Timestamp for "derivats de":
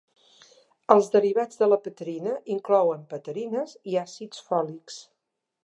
1.15-1.67